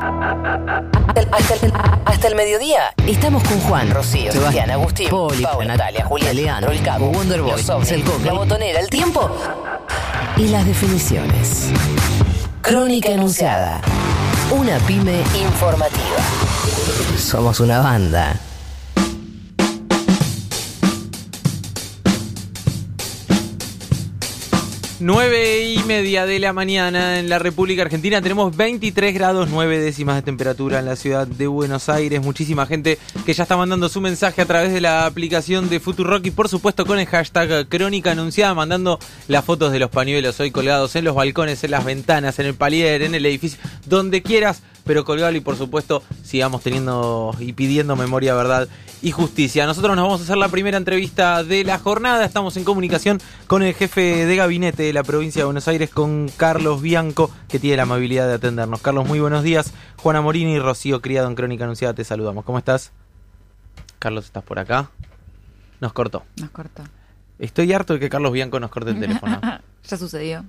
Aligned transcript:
Hasta 0.00 1.20
el, 1.20 1.28
hasta 1.32 1.54
el- 1.66 1.72
hasta 2.04 2.28
el 2.28 2.34
mediodía 2.34 2.92
estamos 3.06 3.42
con 3.44 3.58
Juan, 3.60 3.90
Rocío, 3.90 4.30
Sebastián, 4.30 4.70
Agustín, 4.70 5.08
Poli, 5.08 5.42
Paula, 5.42 5.68
Natalia, 5.76 6.04
Julián, 6.04 6.36
Leandro, 6.36 6.70
el 6.72 6.82
Cabo, 6.82 7.10
ovnis, 7.10 7.90
el 7.90 8.04
Coco. 8.04 8.20
la 8.24 8.32
botonera, 8.34 8.80
el 8.80 8.88
tiempo 8.90 9.30
Y 10.36 10.48
las 10.48 10.66
definiciones. 10.66 11.68
Crónica 12.60 13.08
Enunciada. 13.10 13.80
Una 14.50 14.76
pyme 14.80 15.22
informativa. 15.34 16.16
Somos 17.18 17.60
una 17.60 17.80
banda. 17.80 18.34
Nueve 24.98 25.62
y 25.62 25.78
media 25.80 26.24
de 26.24 26.38
la 26.38 26.54
mañana 26.54 27.18
en 27.18 27.28
la 27.28 27.38
República 27.38 27.82
Argentina. 27.82 28.22
Tenemos 28.22 28.56
23 28.56 29.12
grados 29.12 29.50
9 29.50 29.78
décimas 29.78 30.16
de 30.16 30.22
temperatura 30.22 30.78
en 30.78 30.86
la 30.86 30.96
ciudad 30.96 31.26
de 31.26 31.46
Buenos 31.46 31.90
Aires. 31.90 32.22
Muchísima 32.22 32.64
gente 32.64 32.98
que 33.26 33.34
ya 33.34 33.42
está 33.42 33.58
mandando 33.58 33.90
su 33.90 34.00
mensaje 34.00 34.40
a 34.40 34.46
través 34.46 34.72
de 34.72 34.80
la 34.80 35.04
aplicación 35.04 35.68
de 35.68 35.80
Futurock 35.80 36.24
y 36.24 36.30
por 36.30 36.48
supuesto 36.48 36.86
con 36.86 36.98
el 36.98 37.04
hashtag 37.04 37.68
Crónica 37.68 38.12
Anunciada, 38.12 38.54
mandando 38.54 38.98
las 39.28 39.44
fotos 39.44 39.70
de 39.70 39.80
los 39.80 39.90
pañuelos 39.90 40.40
hoy 40.40 40.50
colgados 40.50 40.96
en 40.96 41.04
los 41.04 41.14
balcones, 41.14 41.62
en 41.62 41.72
las 41.72 41.84
ventanas, 41.84 42.38
en 42.38 42.46
el 42.46 42.54
palier, 42.54 43.02
en 43.02 43.14
el 43.14 43.26
edificio, 43.26 43.58
donde 43.84 44.22
quieras, 44.22 44.62
pero 44.86 45.04
colgado 45.04 45.32
y 45.32 45.40
por 45.40 45.56
supuesto 45.56 46.02
sigamos 46.22 46.62
teniendo 46.62 47.34
y 47.38 47.52
pidiendo 47.52 47.96
memoria, 47.96 48.34
verdad 48.34 48.68
y 49.02 49.10
justicia. 49.10 49.66
Nosotros 49.66 49.94
nos 49.96 50.04
vamos 50.04 50.20
a 50.20 50.24
hacer 50.24 50.36
la 50.36 50.48
primera 50.48 50.78
entrevista 50.78 51.42
de 51.42 51.64
la 51.64 51.78
jornada. 51.78 52.24
Estamos 52.24 52.56
en 52.56 52.64
comunicación 52.64 53.20
con 53.46 53.62
el 53.62 53.74
jefe 53.74 54.24
de 54.24 54.36
gabinete 54.36 54.84
de 54.84 54.92
la 54.92 55.02
provincia 55.02 55.40
de 55.40 55.44
Buenos 55.46 55.68
Aires, 55.68 55.90
con 55.90 56.28
Carlos 56.36 56.80
Bianco, 56.80 57.30
que 57.48 57.58
tiene 57.58 57.76
la 57.76 57.82
amabilidad 57.82 58.26
de 58.26 58.34
atendernos. 58.34 58.80
Carlos, 58.80 59.06
muy 59.06 59.20
buenos 59.20 59.42
días. 59.42 59.72
Juana 59.96 60.22
Morini 60.22 60.54
y 60.54 60.58
Rocío 60.58 61.02
Criado 61.02 61.28
en 61.28 61.34
Crónica 61.34 61.64
Anunciada, 61.64 61.92
te 61.94 62.04
saludamos. 62.04 62.44
¿Cómo 62.44 62.58
estás? 62.58 62.92
Carlos, 63.98 64.26
¿estás 64.26 64.44
por 64.44 64.58
acá? 64.58 64.90
Nos 65.80 65.92
cortó. 65.92 66.24
Nos 66.40 66.50
cortó. 66.50 66.82
Estoy 67.38 67.72
harto 67.72 67.94
de 67.94 68.00
que 68.00 68.08
Carlos 68.08 68.32
Bianco 68.32 68.60
nos 68.60 68.70
corte 68.70 68.90
el 68.90 69.00
teléfono. 69.00 69.40
Ya 69.88 69.96
sucedió. 69.96 70.44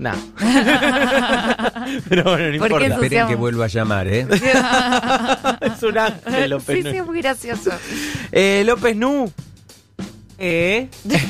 Nah. 0.00 0.16
Pero 2.08 2.24
bueno, 2.24 2.52
no 2.52 2.58
¿Por 2.58 2.78
qué 2.78 2.86
importa. 2.86 2.86
Esperen 2.86 3.28
que 3.28 3.34
vuelva 3.34 3.66
a 3.66 3.68
llamar, 3.68 4.08
¿eh? 4.08 4.26
Es 5.60 5.82
un 5.82 5.98
ángel, 5.98 6.48
López. 6.48 6.78
sí, 6.78 6.82
Nu. 6.84 6.90
sí, 6.90 7.02
muy 7.02 7.18
gracioso. 7.20 7.70
Eh, 8.32 8.62
López 8.64 8.96
Nu. 8.96 9.30
Eh. 10.38 10.88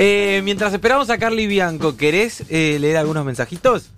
Eh, 0.00 0.40
mientras 0.44 0.72
esperamos 0.72 1.10
a 1.10 1.18
Carly 1.18 1.46
Bianco, 1.46 1.96
¿querés 1.96 2.44
eh, 2.48 2.78
leer 2.80 2.96
algunos 2.96 3.24
mensajitos? 3.24 3.90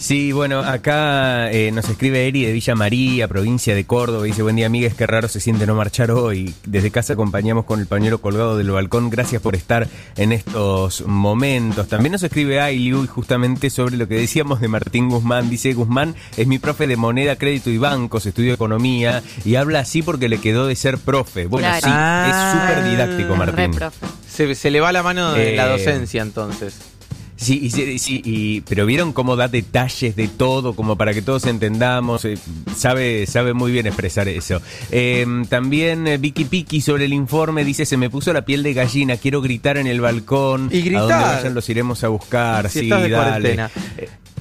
Sí, 0.00 0.30
bueno, 0.30 0.60
acá 0.60 1.50
eh, 1.50 1.72
nos 1.72 1.88
escribe 1.88 2.28
Eri 2.28 2.44
de 2.44 2.52
Villa 2.52 2.76
María, 2.76 3.26
provincia 3.26 3.74
de 3.74 3.84
Córdoba. 3.84 4.24
Dice, 4.24 4.42
buen 4.44 4.54
día, 4.54 4.66
amigues, 4.66 4.94
qué 4.94 5.08
raro 5.08 5.26
se 5.26 5.40
siente 5.40 5.66
no 5.66 5.74
marchar 5.74 6.12
hoy. 6.12 6.54
Desde 6.64 6.92
casa 6.92 7.14
acompañamos 7.14 7.64
con 7.64 7.80
el 7.80 7.86
pañuelo 7.86 8.20
colgado 8.20 8.56
del 8.56 8.70
balcón. 8.70 9.10
Gracias 9.10 9.42
por 9.42 9.56
estar 9.56 9.88
en 10.16 10.30
estos 10.30 11.04
momentos. 11.04 11.88
También 11.88 12.12
nos 12.12 12.22
escribe 12.22 12.60
Ailiu 12.60 13.08
justamente 13.08 13.70
sobre 13.70 13.96
lo 13.96 14.06
que 14.06 14.14
decíamos 14.14 14.60
de 14.60 14.68
Martín 14.68 15.08
Guzmán. 15.08 15.50
Dice, 15.50 15.74
Guzmán 15.74 16.14
es 16.36 16.46
mi 16.46 16.60
profe 16.60 16.86
de 16.86 16.96
moneda, 16.96 17.34
crédito 17.34 17.68
y 17.70 17.78
bancos, 17.78 18.24
estudio 18.24 18.54
economía 18.54 19.24
y 19.44 19.56
habla 19.56 19.80
así 19.80 20.02
porque 20.02 20.28
le 20.28 20.38
quedó 20.38 20.68
de 20.68 20.76
ser 20.76 20.98
profe. 20.98 21.46
Bueno, 21.46 21.66
Claro. 21.66 21.80
sí, 21.84 21.90
Ah. 21.92 22.52
es 22.54 22.60
súper 22.70 22.90
didáctico, 22.90 23.32
Re 23.32 23.36
Martín. 23.36 23.70
profe. 23.72 24.06
Se, 24.30 24.54
se 24.54 24.70
le 24.70 24.80
va 24.80 24.92
la 24.92 25.02
mano 25.02 25.32
de 25.32 25.56
la 25.56 25.66
Eh, 25.66 25.70
docencia 25.70 26.22
entonces. 26.22 26.76
Sí, 27.40 27.60
y, 27.62 27.70
sí, 27.70 27.98
sí, 28.00 28.20
y- 28.24 28.60
pero 28.62 28.84
vieron 28.84 29.12
cómo 29.12 29.36
da 29.36 29.46
detalles 29.46 30.16
de 30.16 30.26
todo, 30.26 30.74
como 30.74 30.96
para 30.96 31.14
que 31.14 31.22
todos 31.22 31.46
entendamos. 31.46 32.24
eh, 32.24 32.36
sabe, 32.76 33.26
sabe 33.26 33.54
muy 33.54 33.70
bien 33.70 33.86
expresar 33.86 34.26
eso. 34.28 34.60
Eh, 34.90 35.24
también 35.48 36.06
eh, 36.08 36.18
Vicky 36.18 36.44
Piki 36.46 36.80
sobre 36.80 37.04
el 37.04 37.12
informe 37.12 37.64
dice: 37.64 37.86
Se 37.86 37.96
me 37.96 38.10
puso 38.10 38.32
la 38.32 38.42
piel 38.44 38.62
de 38.64 38.74
gallina, 38.74 39.16
quiero 39.16 39.40
gritar 39.40 39.76
en 39.78 39.86
el 39.86 40.00
balcón. 40.00 40.68
Y 40.72 40.82
gritar. 40.82 41.02
A 41.12 41.14
donde 41.14 41.36
vayan 41.36 41.54
los 41.54 41.68
iremos 41.68 42.02
a 42.02 42.08
buscar. 42.08 42.68
Si 42.68 42.80
sí, 42.80 42.84
estás 42.86 43.02
de 43.02 43.08
dale. 43.10 43.24
cuarentena. 43.56 43.70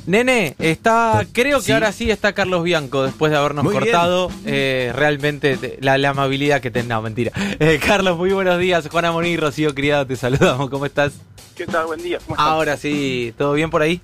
Nene, 0.07 0.56
está, 0.57 1.25
creo 1.34 1.59
que 1.59 1.66
Sí. 1.66 1.72
ahora 1.73 1.91
sí 1.91 2.09
está 2.09 2.31
Carlos 2.31 2.63
Bianco, 2.63 3.03
después 3.03 3.29
de 3.29 3.38
habernos 3.38 3.66
Muy 3.66 3.73
cortado. 3.73 4.31
eh, 4.45 4.94
realmente 4.95 5.57
te- 5.57 5.78
la, 5.81 5.97
la 5.97 6.09
amabilidad 6.12 6.62
que 6.62 6.72
tenés. 6.72 6.88
No, 6.88 7.01
mentira. 7.01 7.34
Eh, 7.59 7.78
Carlos, 7.85 8.18
muy 8.18 8.31
buenos 8.31 8.57
días. 8.57 8.88
Juana 8.90 9.12
Moní 9.12 9.29
y 9.29 9.38
Rocío 9.38 9.75
Criado, 9.75 10.07
te 10.07 10.16
saludamos. 10.16 10.69
¿Cómo 10.69 10.85
estás? 10.85 11.13
¿Qué 11.57 11.66
tal? 11.66 11.88
Buen 11.88 12.01
día. 12.01 12.19
¿Cómo 12.19 12.35
estás? 12.35 12.47
Ahora 12.47 12.78
sí, 12.78 13.34
¿todo 13.38 13.51
bien 13.53 13.69
por 13.69 13.81
ahí? 13.81 14.00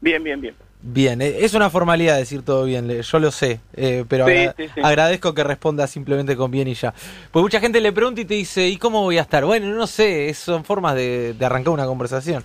Bien, 0.00 0.22
bien, 0.22 0.40
bien. 0.40 0.54
Bien, 0.80 1.20
eh, 1.22 1.36
es 1.40 1.54
una 1.54 1.70
formalidad 1.70 2.16
decir 2.18 2.42
todo 2.42 2.64
bien, 2.64 2.88
yo 3.02 3.18
lo 3.20 3.30
sé, 3.30 3.60
eh, 3.74 4.04
pero 4.08 4.26
Sí, 4.26 4.32
agra- 4.32 4.54
sí, 4.56 4.64
sí. 4.74 4.80
agradezco 4.82 5.32
que 5.32 5.44
responda 5.44 5.86
simplemente 5.86 6.36
con 6.36 6.50
bien 6.50 6.66
y 6.68 6.74
ya. 6.74 6.92
Pues 7.30 7.40
mucha 7.42 7.60
gente 7.60 7.80
le 7.80 7.92
pregunta 7.92 8.20
y 8.20 8.24
te 8.24 8.34
dice, 8.34 8.68
¿y 8.68 8.76
cómo 8.78 9.02
voy 9.02 9.18
a 9.18 9.22
estar? 9.22 9.44
Bueno, 9.44 9.68
no 9.68 9.86
sé, 9.86 10.32
son 10.34 10.64
formas 10.64 10.94
de, 10.96 11.34
de 11.34 11.44
arrancar 11.46 11.72
una 11.72 11.86
conversación. 11.86 12.42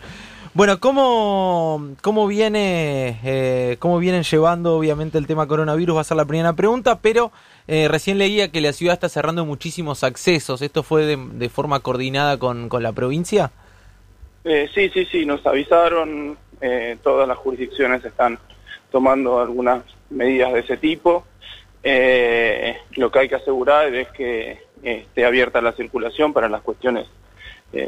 Bueno, 0.53 0.79
¿cómo, 0.79 1.95
cómo, 2.01 2.27
viene, 2.27 3.19
eh, 3.23 3.77
¿cómo 3.79 3.99
vienen 3.99 4.23
llevando 4.23 4.75
obviamente 4.77 5.17
el 5.17 5.27
tema 5.27 5.47
coronavirus? 5.47 5.97
Va 5.97 6.01
a 6.01 6.03
ser 6.03 6.17
la 6.17 6.25
primera 6.25 6.53
pregunta, 6.53 6.99
pero 6.99 7.31
eh, 7.67 7.87
recién 7.87 8.17
leía 8.17 8.51
que 8.51 8.61
la 8.61 8.73
ciudad 8.73 8.93
está 8.93 9.09
cerrando 9.09 9.45
muchísimos 9.45 10.03
accesos. 10.03 10.61
¿Esto 10.61 10.83
fue 10.83 11.05
de, 11.05 11.49
forma 11.49 11.79
coordinada 11.81 12.37
con, 12.37 12.69
con 12.69 12.83
la 12.83 12.91
provincia? 12.91 13.51
Eh, 14.49 14.69
sí, 14.73 14.89
sí, 14.93 15.05
sí, 15.05 15.25
nos 15.25 15.45
avisaron, 15.45 16.37
eh, 16.61 16.97
todas 17.03 17.27
las 17.27 17.37
jurisdicciones 17.37 18.05
están 18.05 18.39
tomando 18.89 19.41
algunas 19.41 19.83
medidas 20.09 20.53
de 20.53 20.61
ese 20.61 20.77
tipo. 20.77 21.25
Eh, 21.83 22.77
lo 22.95 23.11
que 23.11 23.19
hay 23.19 23.27
que 23.27 23.35
asegurar 23.35 23.93
es 23.93 24.07
que 24.09 24.59
esté 24.81 25.25
abierta 25.25 25.61
la 25.61 25.73
circulación 25.73 26.31
para 26.31 26.47
las 26.47 26.61
cuestiones 26.61 27.07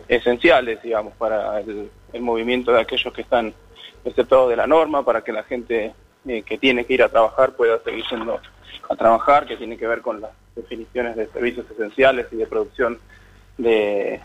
esenciales, 0.09 0.81
digamos, 0.83 1.13
para 1.13 1.61
el, 1.61 1.89
el 2.13 2.21
movimiento 2.21 2.71
de 2.71 2.81
aquellos 2.81 3.13
que 3.13 3.21
están 3.21 3.53
exceptuados 4.05 4.49
de 4.49 4.55
la 4.55 4.67
norma, 4.67 5.03
para 5.03 5.23
que 5.23 5.31
la 5.31 5.43
gente 5.43 5.93
eh, 6.27 6.43
que 6.43 6.57
tiene 6.57 6.85
que 6.85 6.93
ir 6.93 7.03
a 7.03 7.09
trabajar 7.09 7.53
pueda 7.53 7.81
seguir 7.83 8.03
yendo 8.09 8.39
a 8.89 8.95
trabajar, 8.95 9.45
que 9.45 9.57
tiene 9.57 9.77
que 9.77 9.87
ver 9.87 10.01
con 10.01 10.21
las 10.21 10.31
definiciones 10.55 11.15
de 11.15 11.27
servicios 11.27 11.65
esenciales 11.71 12.27
y 12.31 12.37
de 12.37 12.47
producción 12.47 12.99
de, 13.57 14.19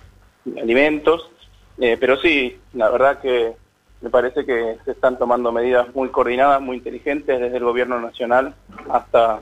alimentos. 0.61 1.31
Eh, 1.79 1.97
pero 1.99 2.17
sí, 2.17 2.59
la 2.73 2.91
verdad 2.91 3.21
que 3.21 3.55
me 4.01 4.11
parece 4.11 4.45
que 4.45 4.77
se 4.85 4.91
están 4.91 5.19
tomando 5.19 5.53
medidas 5.53 5.95
muy 5.95 6.09
coordinadas, 6.11 6.61
muy 6.61 6.77
inteligentes 6.77 7.41
desde 7.41 7.57
el 7.57 7.65
gobierno 7.65 8.01
nacional 8.01 8.55
hasta 8.91 9.41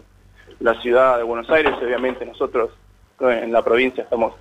la 0.60 0.80
ciudad 0.80 1.18
de 1.18 1.24
Buenos 1.24 1.50
Aires. 1.50 1.72
Obviamente 1.82 2.24
nosotros 2.24 2.70
en 3.20 3.52
la 3.52 3.62
provincia 3.62 4.04
estamos 4.04 4.34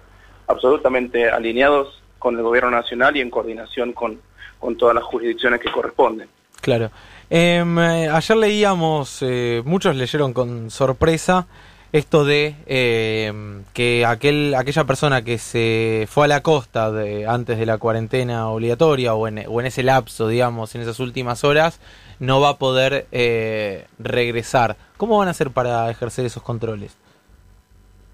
absolutamente 0.48 1.30
alineados 1.30 2.01
con 2.22 2.38
el 2.38 2.44
gobierno 2.44 2.70
nacional 2.70 3.18
y 3.18 3.22
en 3.22 3.32
coordinación 3.32 3.94
con, 3.94 4.22
con 4.60 4.78
todas 4.78 4.94
las 4.94 5.04
jurisdicciones 5.04 5.60
que 5.60 5.72
corresponden. 5.72 6.30
Claro. 6.62 6.92
Em, 7.30 7.80
eh, 7.80 8.10
ayer 8.10 8.38
leíamos, 8.38 9.18
eh, 9.22 9.64
muchos 9.66 9.96
leyeron 9.96 10.32
con 10.32 10.70
sorpresa 10.70 11.48
esto 11.92 12.24
de 12.24 12.56
em, 12.68 13.64
que 13.74 14.06
aquel, 14.06 14.54
aquella 14.56 14.84
persona 14.86 15.24
que 15.24 15.40
se 15.40 16.06
fue 16.08 16.26
a 16.26 16.28
la 16.28 16.44
costa 16.44 16.92
de, 16.92 17.26
antes 17.26 17.58
de 17.58 17.66
la 17.66 17.80
cuarentena 17.80 18.50
obligatoria 18.50 19.16
o 19.16 19.28
en, 19.28 19.44
o 19.48 19.60
en 19.60 19.66
ese 19.66 19.82
lapso, 19.82 20.28
digamos, 20.28 20.76
en 20.76 20.82
esas 20.82 21.00
últimas 21.00 21.44
horas, 21.44 21.82
no 22.20 22.40
va 22.40 22.50
a 22.50 22.58
poder 22.58 23.08
eh, 23.12 23.88
regresar. 23.98 24.78
¿Cómo 24.98 25.18
van 25.18 25.28
a 25.28 25.32
hacer 25.32 25.50
para 25.50 25.90
ejercer 25.90 26.24
esos 26.26 26.44
controles? 26.44 26.96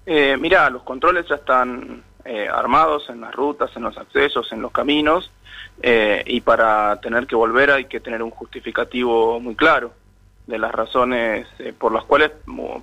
Eh, 0.06 0.38
mirá, 0.38 0.70
los 0.70 0.82
controles 0.82 1.26
ya 1.28 1.34
están 1.34 2.02
eh, 2.30 2.46
armados 2.46 3.08
en 3.08 3.22
las 3.22 3.34
rutas, 3.34 3.74
en 3.74 3.84
los 3.84 3.96
accesos, 3.96 4.52
en 4.52 4.60
los 4.60 4.70
caminos, 4.70 5.30
eh, 5.80 6.22
y 6.26 6.42
para 6.42 7.00
tener 7.00 7.26
que 7.26 7.34
volver 7.34 7.70
hay 7.70 7.86
que 7.86 8.00
tener 8.00 8.22
un 8.22 8.30
justificativo 8.30 9.40
muy 9.40 9.54
claro 9.54 9.92
de 10.46 10.58
las 10.58 10.70
razones 10.70 11.46
eh, 11.58 11.72
por 11.72 11.90
las 11.90 12.04
cuales, 12.04 12.32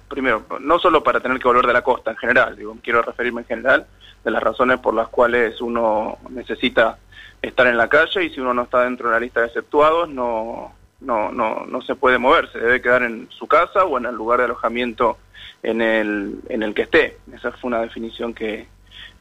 primero, 0.08 0.46
no 0.62 0.80
solo 0.80 1.04
para 1.04 1.20
tener 1.20 1.38
que 1.38 1.48
volver 1.48 1.68
de 1.68 1.74
la 1.74 1.84
costa 1.84 2.10
en 2.10 2.18
general, 2.18 2.56
digo, 2.56 2.75
quiero 2.81 3.04
referirme 3.04 3.42
en 3.42 3.48
general, 3.48 3.86
de 4.24 4.31
las 4.31 4.42
razones 4.42 4.80
por 4.80 4.96
las 4.96 5.10
cuales 5.10 5.62
uno 5.62 6.18
necesita 6.31 6.98
estar 7.40 7.68
en 7.68 7.78
la 7.78 7.88
calle 7.88 8.24
y 8.24 8.31
si 8.31 8.40
uno 8.40 8.52
no 8.52 8.64
está 8.64 8.84
dentro 8.84 9.10
de 9.10 9.14
la 9.14 9.20
lista 9.20 9.42
de 9.42 9.46
exceptuados 9.46 10.10
no, 10.10 10.74
no, 11.02 11.31
no, 11.31 11.68
no 11.68 11.81
se 11.84 11.94
puede 11.94 12.18
mover, 12.18 12.52
se 12.52 12.58
debe 12.58 12.81
quedar 12.81 13.04
en 13.04 13.30
su 13.30 13.46
casa 13.46 13.86
o 13.86 14.00
en 14.00 14.08
el 14.08 14.16
lugar 14.16 14.40
de 14.40 14.46
alojamiento 14.46 15.20
en 15.62 15.81
el, 15.81 16.40
en 16.50 16.64
el 16.64 16.74
que 16.74 16.84
esté. 16.84 17.18
Esa 17.31 17.52
fue 17.52 17.68
una 17.68 17.81
definición 17.81 18.34
que, 18.34 18.68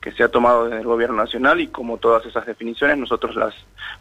que 0.01 0.13
se 0.13 0.23
ha 0.23 0.29
tomado 0.29 0.65
desde 0.65 0.81
el 0.81 0.87
gobierno 0.87 1.17
nacional 1.17 1.61
y 1.61 1.69
como 1.69 1.97
todas 1.97 2.27
esas 2.27 2.45
definiciones 2.45 2.99
nosotros 2.99 3.35
las, 3.37 3.55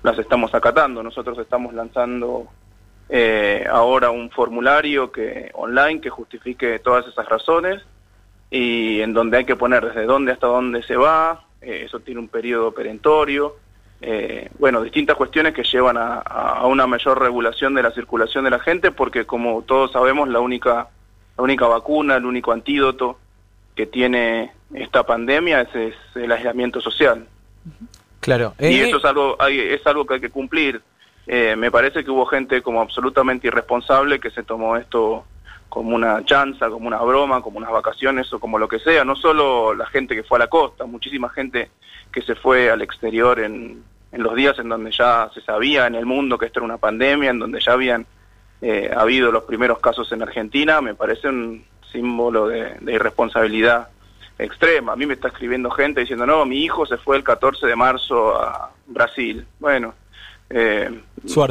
las 0.03 0.17
estamos 0.19 0.53
acatando. 0.53 1.01
Nosotros 1.01 1.37
estamos 1.39 1.73
lanzando 1.73 2.47
eh, 3.09 3.65
ahora 3.69 4.09
un 4.09 4.29
formulario 4.29 5.11
que 5.11 5.49
online 5.53 6.01
que 6.01 6.09
justifique 6.09 6.79
todas 6.79 7.07
esas 7.07 7.27
razones 7.27 7.81
y 8.49 9.01
en 9.01 9.13
donde 9.13 9.37
hay 9.37 9.45
que 9.45 9.55
poner 9.55 9.85
desde 9.85 10.05
dónde 10.05 10.31
hasta 10.31 10.47
dónde 10.47 10.83
se 10.83 10.95
va, 10.95 11.45
eh, 11.61 11.83
eso 11.85 11.99
tiene 12.01 12.19
un 12.19 12.27
periodo 12.27 12.71
perentorio, 12.71 13.55
eh, 14.01 14.49
bueno, 14.59 14.81
distintas 14.81 15.15
cuestiones 15.15 15.53
que 15.53 15.63
llevan 15.63 15.95
a, 15.95 16.19
a, 16.19 16.67
una 16.67 16.85
mayor 16.85 17.21
regulación 17.21 17.73
de 17.73 17.83
la 17.83 17.91
circulación 17.91 18.43
de 18.43 18.49
la 18.49 18.59
gente, 18.59 18.91
porque 18.91 19.25
como 19.25 19.61
todos 19.61 19.93
sabemos, 19.93 20.27
la 20.27 20.41
única, 20.41 20.89
la 21.37 21.43
única 21.43 21.67
vacuna, 21.67 22.17
el 22.17 22.25
único 22.25 22.51
antídoto 22.51 23.17
que 23.75 23.85
tiene 23.85 24.51
esta 24.73 25.03
pandemia 25.03 25.61
es, 25.61 25.75
es 25.75 25.95
el 26.15 26.31
aislamiento 26.31 26.81
social. 26.81 27.25
Claro. 28.19 28.53
Y 28.59 28.79
eso 28.79 28.97
es 28.97 29.05
algo, 29.05 29.35
hay, 29.39 29.59
es 29.59 29.85
algo 29.85 30.05
que 30.05 30.15
hay 30.15 30.21
que 30.21 30.29
cumplir. 30.29 30.81
Eh, 31.27 31.55
me 31.55 31.71
parece 31.71 32.03
que 32.03 32.11
hubo 32.11 32.25
gente 32.25 32.61
como 32.61 32.81
absolutamente 32.81 33.47
irresponsable 33.47 34.19
que 34.19 34.31
se 34.31 34.43
tomó 34.43 34.77
esto 34.77 35.25
como 35.69 35.95
una 35.95 36.23
chanza, 36.23 36.69
como 36.69 36.87
una 36.87 37.01
broma, 37.01 37.41
como 37.41 37.57
unas 37.57 37.71
vacaciones 37.71 38.31
o 38.31 38.39
como 38.39 38.57
lo 38.57 38.67
que 38.67 38.79
sea. 38.79 39.03
No 39.03 39.15
solo 39.15 39.73
la 39.73 39.85
gente 39.87 40.15
que 40.15 40.23
fue 40.23 40.37
a 40.37 40.39
la 40.39 40.47
costa, 40.47 40.85
muchísima 40.85 41.29
gente 41.29 41.71
que 42.11 42.21
se 42.21 42.35
fue 42.35 42.69
al 42.69 42.81
exterior 42.81 43.39
en, 43.39 43.83
en 44.11 44.23
los 44.23 44.35
días 44.35 44.57
en 44.59 44.69
donde 44.69 44.91
ya 44.91 45.29
se 45.33 45.41
sabía 45.41 45.87
en 45.87 45.95
el 45.95 46.05
mundo 46.05 46.37
que 46.37 46.45
esto 46.45 46.59
era 46.59 46.65
una 46.65 46.77
pandemia, 46.77 47.31
en 47.31 47.39
donde 47.39 47.59
ya 47.59 47.73
habían 47.73 48.05
eh, 48.61 48.91
habido 48.95 49.31
los 49.31 49.43
primeros 49.43 49.79
casos 49.79 50.11
en 50.11 50.21
Argentina, 50.21 50.79
me 50.79 50.93
parece 50.93 51.27
un 51.27 51.65
símbolo 51.91 52.47
de, 52.47 52.75
de 52.79 52.93
irresponsabilidad 52.93 53.89
extrema. 54.37 54.93
A 54.93 54.95
mí 54.95 55.05
me 55.05 55.13
está 55.13 55.27
escribiendo 55.27 55.69
gente 55.71 56.01
diciendo, 56.01 56.25
no, 56.25 56.45
mi 56.45 56.63
hijo 56.63 56.85
se 56.85 56.97
fue 56.97 57.17
el 57.17 57.23
14 57.23 57.67
de 57.67 57.75
marzo 57.75 58.35
a 58.39 58.71
Brasil. 58.87 59.45
Bueno, 59.59 59.93
eh, 60.49 61.01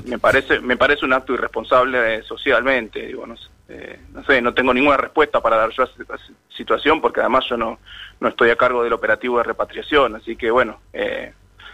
me 0.06 0.18
parece 0.18 0.60
me 0.60 0.76
parece 0.76 1.04
un 1.04 1.12
acto 1.12 1.34
irresponsable 1.34 2.22
socialmente. 2.22 3.06
Digo, 3.06 3.26
no, 3.26 3.34
eh, 3.68 4.00
no, 4.12 4.24
sé, 4.24 4.40
no 4.40 4.54
tengo 4.54 4.72
ninguna 4.74 4.96
respuesta 4.96 5.40
para 5.40 5.56
dar 5.56 5.70
yo 5.70 5.82
a 5.82 5.86
esa 5.86 6.18
situación 6.56 7.00
porque 7.00 7.20
además 7.20 7.44
yo 7.48 7.56
no, 7.56 7.78
no 8.20 8.28
estoy 8.28 8.50
a 8.50 8.56
cargo 8.56 8.84
del 8.84 8.92
operativo 8.92 9.38
de 9.38 9.44
repatriación. 9.44 10.16
Así 10.16 10.36
que 10.36 10.50
bueno, 10.50 10.80
eh, 10.92 11.32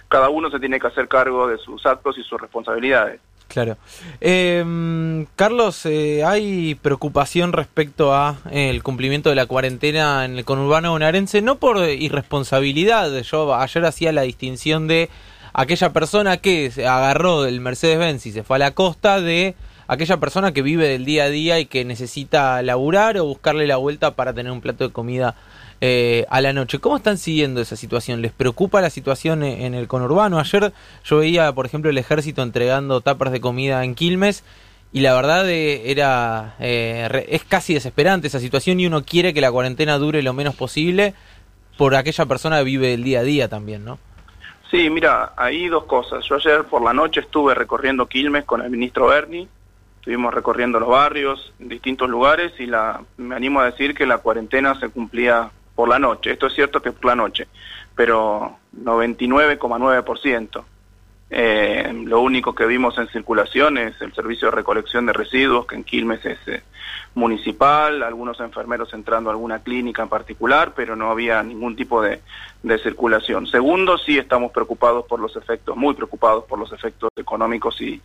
cada 0.08 0.28
uno 0.28 0.50
se 0.50 0.60
tiene 0.60 0.80
que 0.80 0.86
hacer 0.86 1.08
cargo 1.08 1.48
de 1.48 1.58
sus 1.58 1.84
actos 1.86 2.16
y 2.18 2.22
sus 2.22 2.40
responsabilidades. 2.40 3.20
Claro. 3.48 3.78
Eh, 4.20 5.24
Carlos, 5.34 5.86
eh, 5.86 6.22
¿hay 6.24 6.74
preocupación 6.74 7.54
respecto 7.54 8.14
a 8.14 8.36
eh, 8.50 8.68
el 8.68 8.82
cumplimiento 8.82 9.30
de 9.30 9.36
la 9.36 9.46
cuarentena 9.46 10.26
en 10.26 10.36
el 10.36 10.44
conurbano 10.44 10.92
bonaerense? 10.92 11.40
No 11.40 11.56
por 11.56 11.78
irresponsabilidad, 11.88 13.10
yo 13.22 13.54
ayer 13.54 13.84
hacía 13.86 14.12
la 14.12 14.22
distinción 14.22 14.86
de 14.86 15.08
aquella 15.54 15.94
persona 15.94 16.36
que 16.36 16.70
se 16.70 16.86
agarró 16.86 17.46
el 17.46 17.60
Mercedes-Benz 17.60 18.26
y 18.26 18.32
se 18.32 18.42
fue 18.42 18.56
a 18.56 18.60
la 18.60 18.72
costa 18.72 19.20
de 19.20 19.54
aquella 19.86 20.18
persona 20.18 20.52
que 20.52 20.60
vive 20.60 20.86
del 20.86 21.06
día 21.06 21.24
a 21.24 21.30
día 21.30 21.58
y 21.58 21.64
que 21.64 21.86
necesita 21.86 22.60
laburar 22.62 23.16
o 23.16 23.24
buscarle 23.24 23.66
la 23.66 23.78
vuelta 23.78 24.14
para 24.14 24.34
tener 24.34 24.52
un 24.52 24.60
plato 24.60 24.86
de 24.86 24.92
comida 24.92 25.34
eh, 25.80 26.26
a 26.28 26.40
la 26.40 26.52
noche. 26.52 26.78
¿Cómo 26.78 26.96
están 26.96 27.18
siguiendo 27.18 27.60
esa 27.60 27.76
situación? 27.76 28.22
¿Les 28.22 28.32
preocupa 28.32 28.80
la 28.80 28.90
situación 28.90 29.42
en 29.42 29.74
el 29.74 29.88
conurbano? 29.88 30.38
Ayer 30.38 30.72
yo 31.04 31.18
veía, 31.18 31.52
por 31.52 31.66
ejemplo, 31.66 31.90
el 31.90 31.98
ejército 31.98 32.42
entregando 32.42 33.00
tapas 33.00 33.32
de 33.32 33.40
comida 33.40 33.84
en 33.84 33.94
Quilmes 33.94 34.44
y 34.92 35.00
la 35.00 35.14
verdad 35.14 35.48
eh, 35.48 35.90
era 35.90 36.54
eh, 36.60 37.26
es 37.28 37.44
casi 37.44 37.74
desesperante 37.74 38.26
esa 38.26 38.40
situación 38.40 38.80
y 38.80 38.86
uno 38.86 39.04
quiere 39.04 39.34
que 39.34 39.40
la 39.40 39.52
cuarentena 39.52 39.98
dure 39.98 40.22
lo 40.22 40.32
menos 40.32 40.54
posible 40.54 41.14
por 41.76 41.94
aquella 41.94 42.26
persona 42.26 42.58
que 42.58 42.64
vive 42.64 42.94
el 42.94 43.04
día 43.04 43.20
a 43.20 43.22
día 43.22 43.48
también, 43.48 43.84
¿no? 43.84 43.98
Sí, 44.70 44.90
mira, 44.90 45.32
hay 45.36 45.68
dos 45.68 45.84
cosas. 45.84 46.24
Yo 46.28 46.36
ayer 46.36 46.64
por 46.64 46.82
la 46.82 46.92
noche 46.92 47.20
estuve 47.20 47.54
recorriendo 47.54 48.06
Quilmes 48.06 48.44
con 48.44 48.60
el 48.62 48.70
ministro 48.70 49.06
Berni, 49.06 49.48
estuvimos 49.96 50.34
recorriendo 50.34 50.80
los 50.80 50.88
barrios 50.88 51.52
en 51.60 51.68
distintos 51.68 52.08
lugares 52.08 52.52
y 52.58 52.66
la, 52.66 53.02
me 53.16 53.34
animo 53.34 53.60
a 53.60 53.66
decir 53.66 53.94
que 53.94 54.06
la 54.06 54.18
cuarentena 54.18 54.78
se 54.80 54.88
cumplía 54.88 55.50
por 55.78 55.88
la 55.88 56.00
noche. 56.00 56.32
Esto 56.32 56.48
es 56.48 56.54
cierto 56.54 56.82
que 56.82 56.90
por 56.90 57.04
la 57.04 57.14
noche, 57.14 57.46
pero 57.94 58.58
99,9%. 58.82 60.64
Eh, 61.30 62.02
lo 62.04 62.20
único 62.20 62.52
que 62.52 62.66
vimos 62.66 62.98
en 62.98 63.06
circulación 63.06 63.78
es 63.78 63.94
el 64.00 64.12
servicio 64.12 64.48
de 64.48 64.56
recolección 64.56 65.06
de 65.06 65.12
residuos, 65.12 65.68
que 65.68 65.76
en 65.76 65.84
Quilmes 65.84 66.26
es 66.26 66.38
eh, 66.48 66.64
municipal, 67.14 68.02
algunos 68.02 68.40
enfermeros 68.40 68.92
entrando 68.92 69.30
a 69.30 69.34
alguna 69.34 69.60
clínica 69.60 70.02
en 70.02 70.08
particular, 70.08 70.72
pero 70.74 70.96
no 70.96 71.12
había 71.12 71.44
ningún 71.44 71.76
tipo 71.76 72.02
de, 72.02 72.22
de 72.64 72.78
circulación. 72.78 73.46
Segundo, 73.46 73.98
sí 73.98 74.18
estamos 74.18 74.50
preocupados 74.50 75.06
por 75.06 75.20
los 75.20 75.36
efectos, 75.36 75.76
muy 75.76 75.94
preocupados 75.94 76.42
por 76.46 76.58
los 76.58 76.72
efectos 76.72 77.08
económicos 77.14 77.80
y, 77.80 78.02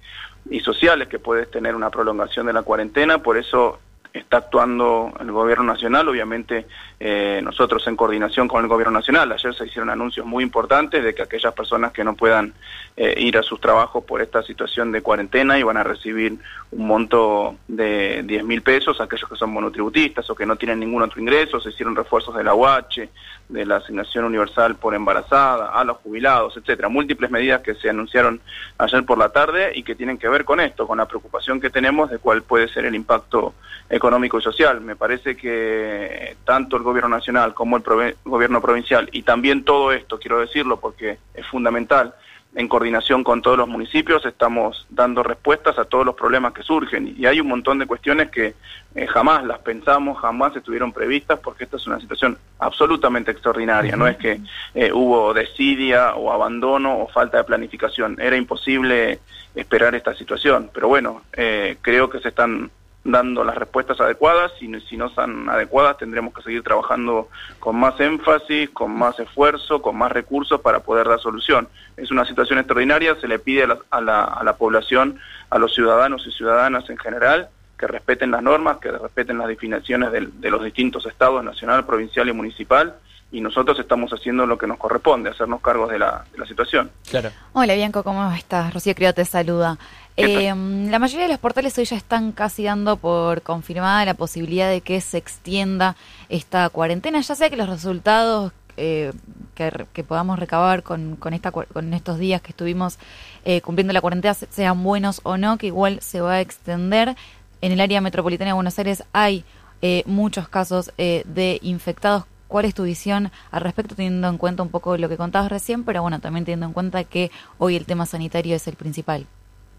y 0.47 0.59
sociales 0.59 1.07
que 1.07 1.17
puede 1.17 1.47
tener 1.47 1.73
una 1.73 1.89
prolongación 1.89 2.45
de 2.45 2.53
la 2.53 2.61
cuarentena, 2.61 3.17
por 3.17 3.35
eso 3.35 3.79
está 4.13 4.38
actuando 4.38 5.12
el 5.19 5.31
gobierno 5.31 5.63
nacional, 5.63 6.07
obviamente 6.07 6.68
eh, 7.00 7.42
nosotros 7.44 7.86
en 7.88 7.95
coordinación 7.95 8.48
con 8.48 8.63
el 8.63 8.69
gobierno 8.69 9.00
nacional. 9.00 9.31
Ayer 9.31 9.56
se 9.56 9.65
hicieron 9.65 9.89
anuncios 9.89 10.25
muy 10.25 10.44
importantes 10.44 11.04
de 11.04 11.15
que 11.15 11.24
aquellas 11.24 11.54
personas 11.54 11.92
que 11.92 12.04
no 12.04 12.15
puedan 12.15 12.54
eh, 12.95 13.15
ir 13.18 13.39
a 13.39 13.44
sus 13.44 13.60
trabajos 13.60 14.04
por 14.04 14.21
esta 14.21 14.44
situación 14.44 14.92
de 14.92 15.01
cuarentena 15.01 15.57
iban 15.57 15.77
a 15.77 15.83
recibir 15.83 16.38
un 16.71 16.88
monto 16.88 17.56
de 17.68 18.21
10 18.24 18.44
mil 18.44 18.62
pesos, 18.62 19.01
aquellos 19.01 19.27
que 19.27 19.36
son 19.36 19.51
monotributistas 19.51 20.30
o 20.30 20.36
que 20.36 20.45
no 20.45 20.57
tienen 20.57 20.80
ningún 20.80 21.01
otro 21.01 21.19
ingreso, 21.19 21.59
se 21.59 21.71
hicieron 21.71 21.95
refuerzos 21.95 22.36
de 22.36 22.44
la 22.44 22.54
UH, 22.54 23.09
de 23.50 23.66
la 23.66 23.77
asignación 23.77 24.25
universal 24.25 24.75
por 24.75 24.94
embarazada, 24.94 25.71
a 25.71 25.83
los 25.83 25.98
jubilados, 25.98 26.56
etcétera. 26.56 26.88
Múltiples 26.88 27.31
medidas 27.31 27.62
que 27.62 27.74
se 27.74 27.89
anunciaron 27.89 28.42
ayer 28.77 29.04
por 29.06 29.18
la 29.18 29.30
tarde 29.30 29.71
y 29.74 29.81
que 29.81 29.95
tienen 29.95 30.19
que 30.19 30.30
ver 30.30 30.45
con 30.45 30.59
esto, 30.59 30.88
con 30.88 31.00
la 31.00 31.07
preocupación 31.07 31.59
que 31.59 31.71
tenemos 31.71 32.12
de 32.12 32.19
cuál 32.19 32.44
puede 32.44 32.68
ser 32.68 32.86
el 32.86 32.94
impacto 32.94 33.56
económico 33.89 34.02
y 34.03 34.41
social. 34.41 34.81
Me 34.81 34.95
parece 34.95 35.38
que 35.38 36.35
tanto 36.44 36.75
el 36.75 36.83
gobierno 36.83 37.09
nacional 37.09 37.53
como 37.53 37.77
el 37.77 38.15
gobierno 38.25 38.61
provincial 38.61 39.09
y 39.13 39.21
también 39.21 39.63
todo 39.63 39.94
esto, 39.94 40.19
quiero 40.19 40.39
decirlo 40.39 40.79
porque 40.79 41.17
es 41.33 41.47
fundamental, 41.47 42.13
en 42.55 42.67
coordinación 42.67 43.23
con 43.23 43.41
todos 43.41 43.57
los 43.57 43.67
municipios 43.67 44.25
estamos 44.25 44.85
dando 44.89 45.23
respuestas 45.23 45.79
a 45.79 45.85
todos 45.85 46.05
los 46.05 46.15
problemas 46.15 46.53
que 46.53 46.63
surgen. 46.63 47.15
Y 47.17 47.25
hay 47.25 47.39
un 47.39 47.47
montón 47.47 47.79
de 47.79 47.88
cuestiones 47.88 48.29
que 48.29 48.53
eh, 48.94 49.07
jamás 49.07 49.44
las 49.45 49.59
pensamos, 49.59 50.19
jamás 50.19 50.56
estuvieron 50.56 50.91
previstas 50.91 51.39
porque 51.39 51.63
esta 51.63 51.77
es 51.77 51.88
una 51.88 51.99
situación 51.99 52.38
absolutamente 52.59 53.31
extraordinaria, 53.31 53.95
no 53.95 54.07
es 54.07 54.17
que 54.17 54.39
eh, 54.75 54.91
hubo 54.91 55.33
desidia 55.33 56.13
o 56.15 56.31
abandono 56.31 56.99
o 56.99 57.07
falta 57.07 57.38
de 57.38 57.44
planificación, 57.45 58.17
era 58.19 58.35
imposible 58.35 59.19
esperar 59.56 59.95
esta 59.95 60.13
situación, 60.13 60.69
pero 60.73 60.88
bueno, 60.88 61.23
eh, 61.33 61.77
creo 61.81 62.09
que 62.09 62.19
se 62.19 62.29
están 62.29 62.69
dando 63.03 63.44
las 63.44 63.55
respuestas 63.55 64.00
adecuadas 64.00 64.51
y 64.61 64.79
si 64.81 64.95
no 64.95 65.09
son 65.09 65.50
adecuadas 65.50 65.97
tendremos 65.97 66.33
que 66.33 66.41
seguir 66.41 66.63
trabajando 66.63 67.27
con 67.59 67.75
más 67.75 68.00
énfasis, 68.00 68.69
con 68.69 68.91
más 68.97 69.19
esfuerzo, 69.19 69.81
con 69.81 69.97
más 69.97 70.11
recursos 70.11 70.61
para 70.61 70.79
poder 70.79 71.07
dar 71.07 71.19
solución. 71.19 71.67
Es 71.97 72.11
una 72.11 72.25
situación 72.25 72.59
extraordinaria, 72.59 73.15
se 73.19 73.27
le 73.27 73.39
pide 73.39 73.63
a 73.63 73.67
la, 73.67 73.77
a 73.89 74.01
la, 74.01 74.23
a 74.23 74.44
la 74.44 74.55
población, 74.55 75.19
a 75.50 75.59
los 75.59 75.73
ciudadanos 75.73 76.25
y 76.27 76.31
ciudadanas 76.31 76.89
en 76.89 76.97
general, 76.97 77.50
que 77.77 77.88
respeten 77.88 78.31
las 78.31 78.41
normas, 78.41 78.77
que 78.77 78.91
respeten 78.91 79.38
las 79.38 79.47
definiciones 79.47 80.11
de, 80.11 80.30
de 80.31 80.49
los 80.49 80.63
distintos 80.63 81.06
estados, 81.06 81.44
nacional, 81.44 81.85
provincial 81.85 82.30
y 82.30 82.33
municipal, 82.33 82.95
y 83.33 83.42
nosotros 83.42 83.78
estamos 83.80 84.11
haciendo 84.11 84.45
lo 84.45 84.59
que 84.59 84.68
nos 84.68 84.78
corresponde, 84.78 85.31
hacernos 85.31 85.59
cargos 85.59 85.90
de 85.90 85.97
la, 85.97 86.23
de 86.31 86.37
la 86.37 86.45
situación. 86.45 86.92
Claro. 87.09 87.31
Hola 87.54 87.73
Bianco, 87.73 88.04
¿cómo 88.04 88.31
estás? 88.31 88.71
Rocío 88.71 88.94
Criado 88.94 89.16
te 89.16 89.25
saluda. 89.25 89.80
Eh, 90.16 90.54
la 90.90 90.99
mayoría 90.99 91.23
de 91.23 91.33
los 91.33 91.40
portales 91.40 91.75
hoy 91.80 91.85
ya 91.85 91.97
están 91.97 92.31
casi 92.31 92.63
dando 92.63 92.95
por 92.97 93.42
confirmada 93.42 94.06
la 94.06 94.13
posibilidad 94.13 94.69
de 94.69 94.81
que 94.81 95.02
se 95.02 95.18
extienda 95.18 95.95
esta 96.30 96.69
cuarentena, 96.69 97.19
ya 97.21 97.33
sea 97.33 97.49
que 97.49 97.57
los 97.57 97.68
resultados 97.68 98.54
eh, 98.78 99.11
que, 99.56 100.04
podamos 100.04 100.37
recabar 100.37 100.83
con, 100.83 101.16
con, 101.16 101.33
esta, 101.33 101.52
con 101.52 101.94
estos 101.95 102.19
días 102.19 102.40
que 102.40 102.52
estuvimos 102.52 102.99
eh, 103.45 103.61
cumpliendo 103.61 103.94
la 103.94 104.02
cuarentena 104.02 104.35
sean 104.35 104.83
buenos 104.83 105.21
o 105.23 105.37
no, 105.37 105.57
que 105.57 105.68
igual 105.68 106.02
se 106.02 106.21
va 106.21 106.33
a 106.33 106.42
extender. 106.42 107.16
En 107.61 107.71
el 107.71 107.81
área 107.81 107.99
metropolitana 107.99 108.49
de 108.49 108.54
Buenos 108.54 108.78
Aires 108.78 109.04
hay 109.11 109.44
eh, 109.85 110.04
muchos 110.06 110.47
casos 110.47 110.94
eh, 110.97 111.23
de 111.25 111.59
infectados 111.61 112.23
¿Cuál 112.54 112.66
es 112.66 112.76
tu 112.76 112.83
visión 112.83 113.31
al 113.50 113.62
respecto, 113.62 113.95
teniendo 113.95 114.28
en 114.28 114.38
cuenta 114.38 114.62
un 114.62 114.69
poco 114.69 114.95
lo 114.95 115.10
que 115.10 115.18
contabas 115.18 115.50
recién, 115.50 115.83
pero 115.83 116.04
bueno, 116.04 116.19
también 116.19 116.45
teniendo 116.45 116.68
en 116.68 116.74
cuenta 116.74 117.04
que 117.04 117.31
hoy 117.57 117.76
el 117.76 117.88
tema 117.88 118.06
sanitario 118.06 118.56
es 118.56 118.68
el 118.68 118.76
principal? 118.76 119.26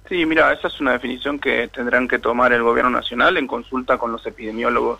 Sí, 0.08 0.26
mira, 0.26 0.52
esa 0.52 0.66
es 0.66 0.80
una 0.80 0.90
definición 0.90 1.38
que 1.38 1.68
tendrán 1.68 2.08
que 2.08 2.18
tomar 2.18 2.52
el 2.52 2.64
gobierno 2.64 2.90
nacional 2.90 3.36
en 3.36 3.46
consulta 3.46 3.96
con 3.96 4.10
los 4.10 4.26
epidemiólogos 4.26 4.98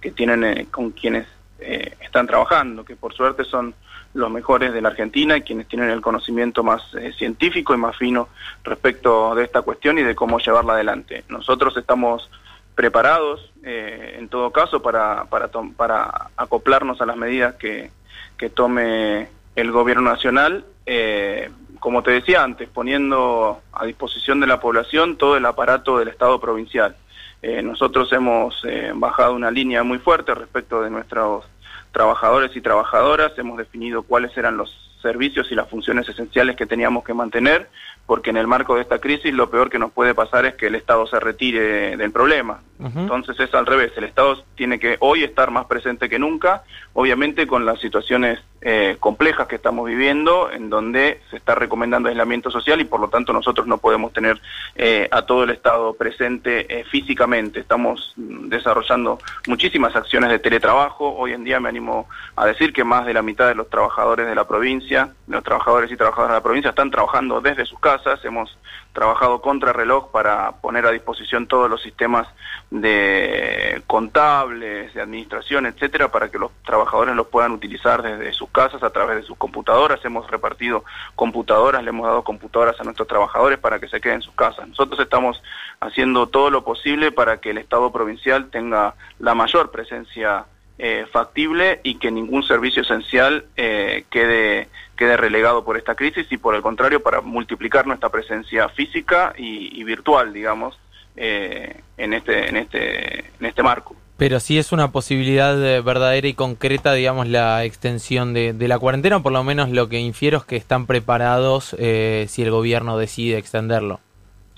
que 0.00 0.12
tienen, 0.12 0.44
eh, 0.44 0.66
con 0.70 0.92
quienes 0.92 1.26
eh, 1.58 1.96
están 2.00 2.28
trabajando, 2.28 2.84
que 2.84 2.94
por 2.94 3.12
suerte 3.12 3.42
son 3.42 3.74
los 4.14 4.30
mejores 4.30 4.72
de 4.72 4.80
la 4.80 4.90
Argentina 4.90 5.36
y 5.36 5.42
quienes 5.42 5.66
tienen 5.66 5.90
el 5.90 6.00
conocimiento 6.00 6.62
más 6.62 6.82
eh, 6.94 7.12
científico 7.18 7.74
y 7.74 7.78
más 7.78 7.96
fino 7.96 8.28
respecto 8.62 9.34
de 9.34 9.42
esta 9.42 9.62
cuestión 9.62 9.98
y 9.98 10.04
de 10.04 10.14
cómo 10.14 10.38
llevarla 10.38 10.74
adelante. 10.74 11.24
Nosotros 11.28 11.76
estamos 11.76 12.30
preparados, 12.78 13.52
eh, 13.64 14.14
en 14.20 14.28
todo 14.28 14.52
caso, 14.52 14.80
para, 14.80 15.24
para, 15.24 15.48
para 15.76 16.30
acoplarnos 16.36 17.00
a 17.00 17.06
las 17.06 17.16
medidas 17.16 17.56
que, 17.56 17.90
que 18.36 18.50
tome 18.50 19.26
el 19.56 19.72
gobierno 19.72 20.08
nacional, 20.08 20.64
eh, 20.86 21.50
como 21.80 22.04
te 22.04 22.12
decía 22.12 22.44
antes, 22.44 22.68
poniendo 22.68 23.60
a 23.72 23.84
disposición 23.84 24.38
de 24.38 24.46
la 24.46 24.60
población 24.60 25.16
todo 25.16 25.36
el 25.36 25.44
aparato 25.44 25.98
del 25.98 26.06
Estado 26.06 26.40
provincial. 26.40 26.94
Eh, 27.42 27.62
nosotros 27.62 28.12
hemos 28.12 28.64
eh, 28.64 28.92
bajado 28.94 29.34
una 29.34 29.50
línea 29.50 29.82
muy 29.82 29.98
fuerte 29.98 30.32
respecto 30.32 30.80
de 30.80 30.90
nuestros 30.90 31.46
trabajadores 31.90 32.54
y 32.54 32.60
trabajadoras, 32.60 33.36
hemos 33.38 33.58
definido 33.58 34.04
cuáles 34.04 34.36
eran 34.36 34.56
los 34.56 34.70
servicios 35.00 35.50
y 35.50 35.54
las 35.54 35.68
funciones 35.68 36.08
esenciales 36.08 36.56
que 36.56 36.66
teníamos 36.66 37.04
que 37.04 37.14
mantener, 37.14 37.68
porque 38.06 38.30
en 38.30 38.36
el 38.36 38.46
marco 38.46 38.74
de 38.74 38.82
esta 38.82 38.98
crisis 38.98 39.32
lo 39.32 39.50
peor 39.50 39.70
que 39.70 39.78
nos 39.78 39.92
puede 39.92 40.14
pasar 40.14 40.46
es 40.46 40.54
que 40.54 40.66
el 40.66 40.74
Estado 40.74 41.06
se 41.06 41.20
retire 41.20 41.96
del 41.96 42.10
problema. 42.10 42.60
Entonces 42.80 43.38
es 43.40 43.52
al 43.54 43.66
revés, 43.66 43.92
el 43.96 44.04
Estado 44.04 44.44
tiene 44.54 44.78
que 44.78 44.96
hoy 45.00 45.24
estar 45.24 45.50
más 45.50 45.66
presente 45.66 46.08
que 46.08 46.18
nunca, 46.18 46.62
obviamente 46.92 47.46
con 47.46 47.66
las 47.66 47.80
situaciones 47.80 48.38
eh, 48.60 48.96
complejas 48.98 49.46
que 49.46 49.56
estamos 49.56 49.86
viviendo, 49.86 50.50
en 50.50 50.70
donde 50.70 51.20
se 51.30 51.36
está 51.36 51.54
recomendando 51.54 52.08
aislamiento 52.08 52.50
social 52.50 52.80
y 52.80 52.84
por 52.84 53.00
lo 53.00 53.08
tanto 53.08 53.32
nosotros 53.32 53.66
no 53.66 53.78
podemos 53.78 54.12
tener 54.12 54.40
eh, 54.74 55.08
a 55.12 55.22
todo 55.22 55.44
el 55.44 55.50
Estado 55.50 55.94
presente 55.94 56.66
eh, 56.68 56.84
físicamente. 56.84 57.60
Estamos 57.60 58.14
mm, 58.16 58.48
desarrollando 58.48 59.18
muchísimas 59.46 59.94
acciones 59.94 60.30
de 60.30 60.38
teletrabajo. 60.40 61.16
Hoy 61.16 61.32
en 61.32 61.44
día 61.44 61.60
me 61.60 61.68
animo 61.68 62.08
a 62.34 62.46
decir 62.46 62.72
que 62.72 62.84
más 62.84 63.06
de 63.06 63.14
la 63.14 63.22
mitad 63.22 63.46
de 63.46 63.54
los 63.54 63.70
trabajadores 63.70 64.26
de 64.26 64.34
la 64.34 64.46
provincia, 64.46 64.87
los 65.26 65.44
trabajadores 65.44 65.90
y 65.90 65.96
trabajadoras 65.96 66.30
de 66.30 66.38
la 66.38 66.42
provincia 66.42 66.70
están 66.70 66.90
trabajando 66.90 67.40
desde 67.40 67.66
sus 67.66 67.78
casas 67.78 68.24
hemos 68.24 68.56
trabajado 68.92 69.40
contra 69.40 69.72
reloj 69.72 70.10
para 70.10 70.52
poner 70.60 70.84
a 70.86 70.90
disposición 70.90 71.46
todos 71.46 71.70
los 71.70 71.82
sistemas 71.82 72.26
de 72.70 73.80
contables, 73.86 74.92
de 74.92 75.00
administración, 75.00 75.66
etcétera, 75.66 76.08
para 76.08 76.30
que 76.30 76.38
los 76.38 76.50
trabajadores 76.64 77.14
los 77.14 77.28
puedan 77.28 77.52
utilizar 77.52 78.02
desde 78.02 78.32
sus 78.32 78.50
casas 78.50 78.82
a 78.82 78.90
través 78.90 79.16
de 79.16 79.22
sus 79.22 79.36
computadoras. 79.36 80.04
Hemos 80.04 80.28
repartido 80.30 80.84
computadoras, 81.14 81.82
le 81.82 81.90
hemos 81.90 82.06
dado 82.06 82.24
computadoras 82.24 82.80
a 82.80 82.84
nuestros 82.84 83.06
trabajadores 83.06 83.58
para 83.58 83.78
que 83.78 83.88
se 83.88 84.00
queden 84.00 84.16
en 84.16 84.22
sus 84.22 84.34
casas. 84.34 84.66
Nosotros 84.68 84.98
estamos 84.98 85.40
haciendo 85.80 86.26
todo 86.28 86.50
lo 86.50 86.64
posible 86.64 87.12
para 87.12 87.40
que 87.40 87.50
el 87.50 87.58
Estado 87.58 87.92
provincial 87.92 88.50
tenga 88.50 88.94
la 89.20 89.34
mayor 89.34 89.70
presencia 89.70 90.46
eh, 90.80 91.06
factible 91.10 91.80
y 91.82 91.96
que 91.96 92.12
ningún 92.12 92.44
servicio 92.44 92.82
esencial 92.82 93.46
eh, 93.56 94.04
quede, 94.10 94.68
quede 94.96 95.16
relegado 95.16 95.64
por 95.64 95.76
esta 95.76 95.96
crisis 95.96 96.26
y 96.30 96.36
por 96.36 96.54
el 96.54 96.62
contrario 96.62 97.02
para 97.02 97.20
multiplicar 97.20 97.86
nuestra 97.88 98.10
presencia 98.10 98.68
física 98.68 99.32
y, 99.36 99.82
virtual, 99.82 100.32
digamos, 100.32 100.78
eh, 101.16 101.80
en, 101.96 102.12
este, 102.12 102.48
en, 102.48 102.56
este, 102.58 103.18
en 103.40 103.46
este 103.46 103.62
marco. 103.64 103.96
Pero 104.16 104.38
si 104.38 104.56
es 104.56 104.70
una 104.70 104.92
posibilidad 104.92 105.82
verdadera 105.82 106.28
y 106.28 106.34
concreta, 106.34 106.92
digamos, 106.92 107.26
la 107.26 107.64
extensión 107.64 108.32
de, 108.32 108.52
de, 108.52 108.68
la 108.68 108.78
cuarentena, 108.78 109.20
por 109.20 109.32
lo 109.32 109.42
menos 109.42 109.70
lo 109.70 109.88
que 109.88 109.98
infiero 109.98 110.38
es 110.38 110.44
que 110.44 110.54
están 110.54 110.86
preparados 110.86 111.76
si 111.76 112.42
el 112.42 112.50
gobierno 112.52 112.98
decide 112.98 113.36
extenderlo. 113.36 113.98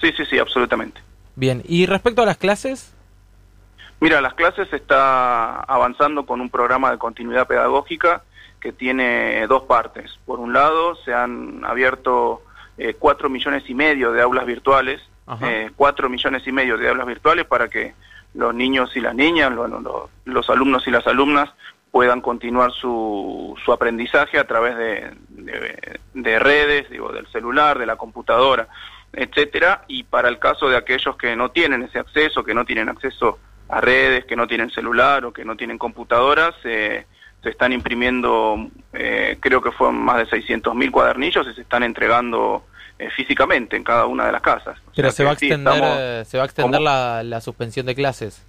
Sí, 0.00 0.12
sí, 0.16 0.24
sí, 0.28 0.38
absolutamente. 0.38 1.00
Bien, 1.34 1.62
¿y 1.66 1.86
respecto 1.86 2.22
a 2.22 2.26
las 2.26 2.36
clases? 2.36 2.92
Mira, 4.00 4.23
las 4.23 4.33
clases 4.33 4.73
está 4.73 5.61
avanzando 5.61 6.25
con 6.25 6.40
un 6.40 6.49
programa 6.49 6.90
de 6.90 6.97
continuidad 6.99 7.47
pedagógica 7.47 8.23
que 8.59 8.73
tiene 8.73 9.47
dos 9.47 9.64
partes. 9.64 10.19
Por 10.25 10.40
un 10.40 10.54
lado, 10.54 10.95
se 10.97 11.12
han 11.12 11.62
abierto 11.64 12.42
eh, 12.78 12.95
cuatro 12.99 13.28
millones 13.28 13.64
y 13.69 13.75
medio 13.75 14.11
de 14.12 14.23
aulas 14.23 14.47
virtuales, 14.47 15.02
eh, 15.42 15.71
cuatro 15.76 16.09
millones 16.09 16.47
y 16.47 16.50
medio 16.50 16.78
de 16.78 16.88
aulas 16.88 17.07
virtuales 17.07 17.45
para 17.45 17.69
que 17.69 17.95
los 18.35 18.54
niños 18.54 18.97
y 18.97 19.00
las 19.00 19.14
niñas, 19.14 19.52
los, 20.25 20.50
alumnos 20.50 20.87
y 20.87 20.90
las 20.90 21.07
alumnas 21.07 21.50
puedan 21.90 22.23
continuar 22.23 22.73
su, 22.73 23.54
su 23.64 23.73
aprendizaje 23.73 24.38
a 24.38 24.47
través 24.47 24.76
de, 24.76 25.11
de, 26.14 26.38
redes, 26.38 26.88
digo, 26.88 27.12
del 27.12 27.26
celular, 27.28 27.78
de 27.78 27.87
la 27.87 27.97
computadora, 27.97 28.69
etcétera, 29.12 29.85
y 29.88 30.04
para 30.04 30.28
el 30.28 30.38
caso 30.38 30.69
de 30.69 30.76
aquellos 30.76 31.16
que 31.16 31.37
no 31.37 31.50
tienen 31.50 31.83
ese 31.83 31.99
acceso, 31.99 32.45
que 32.45 32.54
no 32.54 32.64
tienen 32.64 32.88
acceso 32.88 33.38
a 33.70 33.80
redes, 33.80 34.24
que 34.24 34.36
no 34.36 34.46
tienen 34.46 34.70
celular 34.70 35.24
o 35.24 35.32
que 35.32 35.44
no 35.44 35.56
tienen 35.56 35.78
computadoras, 35.78 36.54
se 36.62 37.06
están 37.44 37.72
imprimiendo, 37.72 38.68
eh, 38.92 39.38
creo 39.40 39.62
que 39.62 39.72
fueron 39.72 40.02
más 40.02 40.18
de 40.18 40.26
600.000 40.26 40.90
cuadernillos 40.90 41.46
y 41.48 41.54
se 41.54 41.62
están 41.62 41.82
entregando 41.82 42.64
eh, 42.98 43.08
físicamente 43.16 43.76
en 43.76 43.84
cada 43.84 44.06
una 44.06 44.26
de 44.26 44.32
las 44.32 44.42
casas. 44.42 44.78
Pero 44.94 45.10
se, 45.10 45.24
va 45.24 45.32
extender, 45.32 46.26
se 46.26 46.36
va 46.36 46.44
a 46.44 46.46
extender 46.46 46.80
la, 46.80 47.22
la, 47.22 47.40
suspensión 47.40 47.86
de 47.86 47.94
clases. 47.94 48.44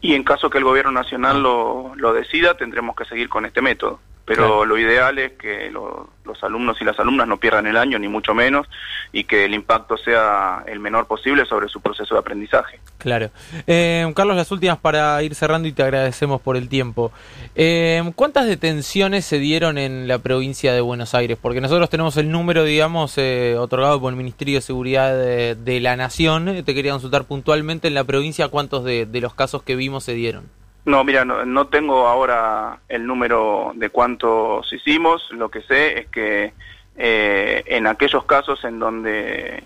Y 0.00 0.14
en 0.14 0.24
caso 0.24 0.50
que 0.50 0.58
el 0.58 0.64
gobierno 0.64 0.90
nacional 0.90 1.42
lo, 1.42 1.92
lo 1.94 2.12
decida, 2.12 2.56
tendremos 2.56 2.96
que 2.96 3.04
seguir 3.04 3.28
con 3.28 3.46
este 3.46 3.62
método 3.62 4.00
pero 4.24 4.64
lo 4.64 4.78
ideal 4.78 5.18
es 5.18 5.32
que 5.32 5.70
los 5.70 6.42
alumnos 6.42 6.80
y 6.80 6.84
las 6.84 6.98
alumnas 6.98 7.26
no 7.26 7.38
pierdan 7.38 7.66
el 7.66 7.76
año, 7.76 7.98
ni 7.98 8.08
mucho 8.08 8.34
menos, 8.34 8.68
y 9.12 9.24
que 9.24 9.44
el 9.44 9.54
impacto 9.54 9.96
sea 9.96 10.64
el 10.66 10.78
menor 10.78 11.06
posible 11.06 11.44
sobre 11.44 11.68
su 11.68 11.80
proceso 11.80 12.14
de 12.14 12.20
aprendizaje. 12.20 12.78
Claro. 12.98 13.30
Eh, 13.66 14.10
Carlos, 14.14 14.36
las 14.36 14.50
últimas 14.52 14.78
para 14.78 15.20
ir 15.22 15.34
cerrando 15.34 15.66
y 15.66 15.72
te 15.72 15.82
agradecemos 15.82 16.40
por 16.40 16.56
el 16.56 16.68
tiempo. 16.68 17.10
Eh, 17.56 18.02
¿Cuántas 18.14 18.46
detenciones 18.46 19.24
se 19.24 19.38
dieron 19.38 19.76
en 19.76 20.06
la 20.06 20.18
provincia 20.18 20.72
de 20.72 20.80
Buenos 20.80 21.14
Aires? 21.14 21.36
Porque 21.40 21.60
nosotros 21.60 21.90
tenemos 21.90 22.16
el 22.16 22.30
número, 22.30 22.62
digamos, 22.62 23.18
eh, 23.18 23.56
otorgado 23.58 24.00
por 24.00 24.12
el 24.12 24.16
Ministerio 24.16 24.56
de 24.56 24.60
Seguridad 24.60 25.16
de, 25.16 25.80
la 25.80 25.96
Nación. 25.96 26.62
Te 26.64 26.74
quería 26.74 26.92
consultar 26.92 27.24
puntualmente 27.24 27.88
en 27.88 27.94
la 27.94 28.04
provincia 28.04 28.48
cuántos 28.48 28.84
de 28.84 29.20
los 29.20 29.34
casos 29.34 29.64
que 29.64 29.74
vimos 29.74 30.04
se 30.04 30.14
dieron. 30.14 30.61
No, 30.84 31.04
mira, 31.04 31.24
no, 31.24 31.66
tengo 31.68 32.08
ahora 32.08 32.80
el 32.88 33.06
número 33.06 33.72
de 33.74 33.90
cuántos 33.90 34.72
hicimos. 34.72 35.28
Lo 35.30 35.48
que 35.48 35.62
sé 35.62 36.00
es 36.00 36.06
que 36.08 36.54
eh, 36.96 37.62
en 37.66 37.86
aquellos 37.86 38.24
casos 38.24 38.64
en 38.64 38.80
donde 38.80 39.64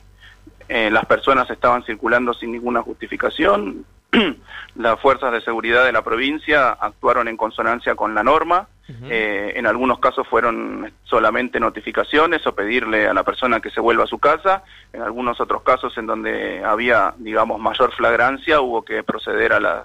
eh, 0.68 0.90
las 0.90 1.06
personas 1.06 1.48
estaban 1.48 1.84
circulando 1.84 2.34
sin 2.34 2.52
ninguna 2.52 2.82
justificación, 2.82 3.86
las 4.76 5.00
fuerzas 5.00 5.32
de 5.32 5.40
seguridad 5.40 5.86
de 5.86 5.92
la 5.92 6.02
provincia 6.02 6.70
actuaron 6.70 7.28
en 7.28 7.36
consonancia 7.36 7.94
con 7.94 8.14
la 8.14 8.22
norma. 8.22 8.68
Eh, 9.08 9.54
en 9.56 9.66
algunos 9.66 9.98
casos 9.98 10.28
fueron 10.28 10.92
solamente 11.02 11.58
notificaciones 11.58 12.46
o 12.46 12.54
pedirle 12.54 13.08
a 13.08 13.14
la 13.14 13.24
persona 13.24 13.60
que 13.60 13.70
se 13.70 13.80
vuelva 13.80 14.04
a 14.04 14.06
su 14.06 14.18
casa. 14.18 14.62
En 14.92 15.02
algunos 15.02 15.40
otros 15.40 15.62
casos 15.62 15.96
en 15.98 16.06
donde 16.06 16.62
había, 16.62 17.14
digamos, 17.18 17.58
mayor 17.58 17.92
flagrancia, 17.92 18.60
hubo 18.60 18.84
que 18.84 19.02
proceder 19.02 19.54
a 19.54 19.60
la 19.60 19.84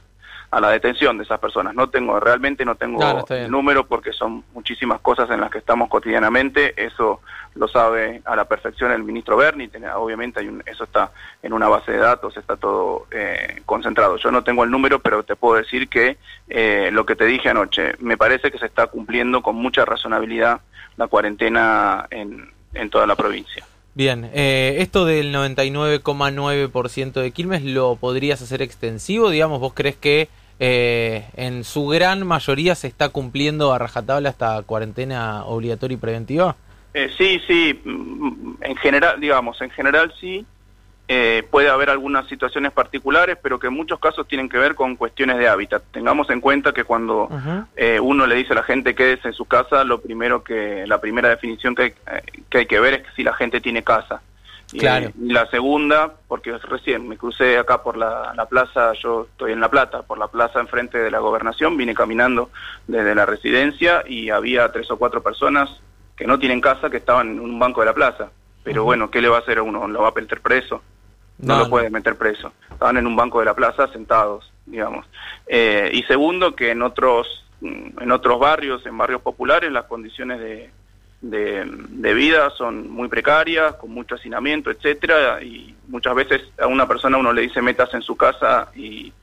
a 0.52 0.60
la 0.60 0.70
detención 0.70 1.18
de 1.18 1.24
esas 1.24 1.40
personas. 1.40 1.74
No 1.74 1.90
tengo, 1.90 2.20
realmente 2.20 2.66
no 2.66 2.76
tengo 2.76 3.26
el 3.30 3.50
número 3.50 3.88
porque 3.88 4.12
son 4.12 4.44
muchísimas 4.54 5.00
cosas 5.00 5.30
en 5.32 5.40
las 5.40 5.50
que 5.50 5.60
estamos 5.60 5.88
cotidianamente. 5.90 6.74
Eso 6.76 7.22
lo 7.56 7.70
sabe 7.70 8.22
a 8.26 8.36
la 8.36 8.46
perfección 8.46 8.92
el 8.92 9.04
ministro 9.04 9.38
Berni. 9.38 9.70
Obviamente 9.96 10.42
hay 10.42 10.50
un, 10.50 10.62
eso 10.66 10.84
está 10.84 11.12
en 11.42 11.54
una 11.54 11.70
base 11.70 11.94
de 11.94 12.00
datos, 12.00 12.36
está 12.36 12.58
todo 12.58 13.08
eh, 13.12 13.62
concentrado. 13.66 14.18
Yo 14.18 14.30
no 14.30 14.44
tengo 14.44 14.66
el 14.66 14.72
número, 14.72 15.00
pero 15.00 15.24
te 15.24 15.38
puedo 15.38 15.56
decir 15.56 15.88
que 15.88 16.18
eh, 16.50 16.90
lo 16.92 17.06
que 17.06 17.16
te 17.16 17.26
dije 17.26 17.48
anoche, 17.50 17.96
me 18.00 18.18
parece 18.18 18.52
que 18.52 18.60
se 18.60 18.66
está 18.66 18.88
cumpliendo 18.88 19.42
con 19.42 19.56
mucha 19.56 19.86
razonabilidad 19.86 20.60
la 20.98 21.08
cuarentena 21.08 22.08
en, 22.12 22.52
en 22.74 22.90
toda 22.90 23.08
la 23.08 23.16
provincia. 23.16 23.66
Bien, 23.94 24.30
eh, 24.34 24.78
esto 24.80 25.04
del 25.06 25.34
99,9% 25.34 27.12
de 27.14 27.32
Quilmes, 27.32 27.64
¿lo 27.64 27.98
podrías 27.98 28.42
hacer 28.42 28.62
extensivo? 28.62 29.30
Digamos, 29.30 29.60
¿vos 29.60 29.74
crees 29.74 29.98
que 29.98 30.30
eh, 30.64 31.26
en 31.36 31.64
su 31.64 31.88
gran 31.88 32.26
mayoría 32.28 32.76
se 32.76 32.86
está 32.86 33.10
cumpliendo 33.10 33.74
a 33.74 33.80
rajatabla 33.80 34.30
esta 34.30 34.62
cuarentena 34.62 35.44
obligatoria 35.46 35.96
y 35.96 35.98
preventiva? 35.98 36.56
Eh, 36.94 37.10
sí, 37.18 37.42
sí, 37.48 37.82
mm, 37.84 38.58
en 38.62 38.76
general, 38.76 39.20
digamos, 39.20 39.60
en 39.62 39.72
general 39.72 40.14
sí. 40.20 40.46
Eh, 41.08 41.44
puede 41.50 41.68
haber 41.68 41.90
algunas 41.90 42.28
situaciones 42.28 42.72
particulares, 42.72 43.38
pero 43.42 43.60
que 43.60 43.68
en 43.68 43.74
muchos 43.74 44.00
casos 44.00 44.28
tienen 44.28 44.48
que 44.48 44.60
ver 44.60 44.76
con 44.76 44.96
cuestiones 44.96 45.40
de 45.40 45.48
hábitat. 45.48 45.82
Tengamos 45.92 46.30
en 46.30 46.40
cuenta 46.40 46.72
que 46.74 46.84
cuando 46.84 47.28
uno 48.02 48.28
le 48.28 48.36
dice 48.36 48.54
a 48.54 48.58
la 48.58 48.64
gente 48.64 48.96
quédese 48.96 49.30
en 49.30 49.34
su 49.34 49.46
casa, 49.46 49.84
lo 49.84 50.00
primero 50.00 50.44
que, 50.44 50.86
la 50.88 51.02
primera 51.02 51.28
definición 51.28 51.74
que 51.74 51.96
que 52.50 52.60
hay 52.60 52.66
que 52.66 52.80
ver 52.80 52.94
es 52.94 53.02
si 53.16 53.24
la 53.24 53.34
gente 53.34 53.60
tiene 53.62 53.82
casa. 53.84 54.22
Claro. 54.78 55.12
Y 55.20 55.32
la 55.32 55.48
segunda, 55.48 56.14
porque 56.28 56.58
recién 56.58 57.08
me 57.08 57.18
crucé 57.18 57.58
acá 57.58 57.84
por 57.84 57.98
la, 57.98 58.34
plaza, 58.50 58.94
yo 58.94 59.28
estoy 59.32 59.52
en 59.52 59.60
La 59.60 59.70
Plata, 59.70 60.04
por 60.04 60.18
la 60.18 60.28
plaza 60.28 60.60
enfrente 60.60 60.98
de 60.98 61.12
la 61.12 61.20
gobernación, 61.20 61.78
vine 61.78 61.94
caminando 61.94 62.50
desde 62.88 63.16
la 63.16 63.26
residencia 63.26 64.04
y 64.08 64.30
había 64.30 64.72
tres 64.72 64.90
o 64.92 64.98
cuatro 64.98 65.22
personas 65.22 65.70
que 66.16 66.26
no 66.26 66.40
tienen 66.40 66.62
casa 66.62 66.90
que 66.90 66.98
estaban 66.98 67.32
en 67.32 67.40
un 67.40 67.60
banco 67.60 67.82
de 67.82 67.88
la 67.88 67.94
plaza. 67.94 68.32
Pero 68.64 68.84
bueno, 68.84 69.10
¿qué 69.10 69.22
le 69.22 69.28
va 69.28 69.38
a 69.38 69.42
hacer 69.42 69.58
a 69.58 69.64
uno? 69.64 69.88
¿Lo 69.88 70.04
va 70.04 70.10
a 70.10 70.14
meter 70.14 70.40
preso? 70.40 70.82
No, 71.40 71.58
lo 71.58 71.70
puede 71.70 71.90
meter 71.90 72.16
preso. 72.16 72.54
Estaban 72.72 72.98
en 72.98 73.08
un 73.08 73.16
banco 73.16 73.40
de 73.40 73.46
la 73.46 73.56
plaza 73.56 73.88
sentados, 73.88 74.52
digamos. 74.66 75.08
Eh, 75.48 75.90
y 75.94 76.04
segundo, 76.04 76.56
que 76.56 76.70
en 76.70 76.84
otros, 76.84 77.46
en 77.62 78.12
otros 78.12 78.40
barrios, 78.40 78.86
en 78.86 78.98
barrios 78.98 79.22
populares, 79.22 79.72
las 79.72 79.86
condiciones 79.86 80.40
de, 80.40 80.70
de, 81.22 82.14
vida 82.14 82.50
son 82.52 82.90
muy 82.90 83.08
precarias, 83.08 83.76
con 83.76 83.92
mucho 83.92 84.16
hacinamiento, 84.16 84.72
etcétera, 84.72 85.42
y 85.42 85.76
muchas 85.88 86.16
veces 86.16 86.42
a 86.60 86.68
una 86.68 86.88
persona 86.88 87.18
uno 87.18 87.32
le 87.34 87.44
dice 87.44 87.62
metas 87.62 87.94
en 87.94 88.02
su 88.02 88.16
casa 88.16 88.72
y, 88.76 89.14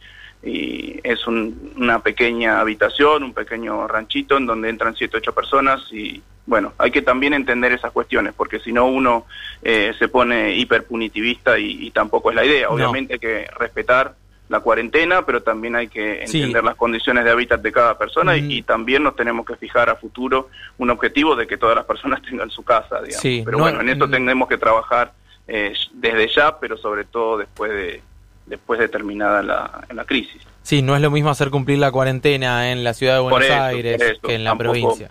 es 0.40 1.26
una 1.26 1.98
pequeña 1.98 2.60
habitación, 2.60 3.24
un 3.24 3.34
pequeño 3.34 3.88
ranchito 3.88 4.36
en 4.36 4.46
donde 4.46 4.68
entran 4.68 4.94
siete 4.94 5.16
ocho 5.16 5.34
personas 5.34 5.92
y 5.92 6.22
bueno, 6.46 6.74
hay 6.78 6.92
que 6.92 7.02
también 7.02 7.34
entender 7.34 7.72
esas 7.72 7.90
cuestiones, 7.90 8.34
porque 8.36 8.60
si 8.60 8.72
no 8.72 8.86
uno 8.86 9.26
eh, 9.62 9.92
se 9.98 10.06
pone 10.06 10.54
hiperpunitivista 10.54 11.58
y, 11.58 11.86
y 11.86 11.90
tampoco 11.90 12.30
es 12.30 12.36
la 12.36 12.44
idea. 12.44 12.70
Obviamente 12.70 13.14
hay 13.14 13.18
que 13.18 13.46
respetar 13.58 14.14
la 14.48 14.60
cuarentena, 14.60 15.26
pero 15.26 15.42
también 15.42 15.76
hay 15.76 15.88
que 15.88 16.26
Sí. 16.26 16.38
entender 16.38 16.64
las 16.64 16.74
condiciones 16.76 17.24
de 17.24 17.30
hábitat 17.30 17.60
de 17.60 17.70
cada 17.72 17.98
persona 17.98 18.36
y- 18.36 18.42
Mm. 18.42 18.50
y, 18.50 18.62
también 18.62 19.02
nos 19.02 19.14
tenemos 19.14 19.44
que 19.44 19.56
fijar 19.56 19.90
a 19.90 19.96
futuro 19.96 20.48
un 20.78 20.88
objetivo 20.90 21.36
de 21.36 21.46
que 21.46 21.56
todas 21.58 21.76
las 21.76 21.84
personas 21.84 22.22
tengan 22.28 22.50
su 22.50 22.62
casa, 22.64 22.96
digamos. 23.02 23.20
Sí, 23.20 23.42
pero 23.44 23.58
no- 23.58 23.64
bueno, 23.64 23.80
en 23.82 23.88
esto 23.90 24.08
tenemos 24.08 24.48
que 24.48 24.56
trabajar 24.58 25.12
eh, 25.50 25.72
desde 25.92 26.28
ya, 26.28 26.58
pero 26.60 26.76
sobre 26.76 27.04
todo 27.04 27.38
después 27.38 27.70
de 27.70 28.02
después 28.46 28.80
de 28.80 28.88
terminada 28.88 29.42
la, 29.42 29.86
la 29.94 30.04
crisis. 30.06 30.40
Sí, 30.62 30.80
no 30.80 30.94
es 30.96 31.02
lo 31.02 31.10
mismo 31.10 31.28
hacer 31.28 31.50
cumplir 31.50 31.78
la 31.78 31.90
cuarentena 31.92 32.70
en 32.72 32.82
la 32.84 32.94
ciudad 32.94 33.14
de 33.16 33.20
Buenos 33.20 33.44
eso, 33.44 33.62
Aires 33.62 34.00
eso, 34.00 34.20
que 34.26 34.34
en 34.36 34.44
la 34.44 34.50
tampoco- 34.52 34.70
provincia. 34.72 35.10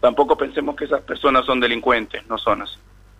Tampoco 0.00 0.36
pensemos 0.38 0.74
que 0.76 0.84
esas 0.86 1.00
personas 1.02 1.44
son 1.44 1.60
delincuentes, 1.60 2.26
no 2.28 2.38
son 2.38 2.62
así. 2.62 2.76